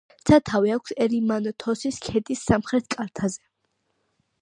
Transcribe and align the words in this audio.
სათავე 0.27 0.71
აქვს 0.75 0.95
ერიმანთოსის 1.05 2.01
ქედის 2.07 2.43
სამხრეთ 2.49 2.91
კალთაზე. 2.97 3.43